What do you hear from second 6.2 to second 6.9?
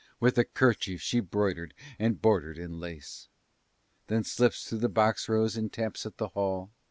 hall.